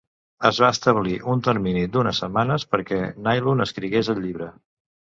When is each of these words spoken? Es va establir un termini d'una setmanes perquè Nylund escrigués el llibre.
Es 0.49 0.61
va 0.63 0.69
establir 0.75 1.13
un 1.35 1.43
termini 1.49 1.85
d'una 1.97 2.15
setmanes 2.23 2.67
perquè 2.73 3.01
Nylund 3.29 3.69
escrigués 3.71 4.15
el 4.17 4.25
llibre. 4.27 4.55